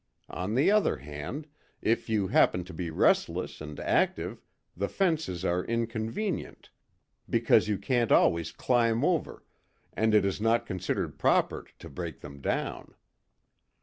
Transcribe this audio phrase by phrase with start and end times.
[0.31, 1.45] On the other hand,
[1.79, 4.41] if you happen to be restless and active,
[4.75, 6.71] the fences are inconvenient,
[7.29, 9.45] because you can't always climb over,
[9.93, 12.95] and it is not considered proper to break them down.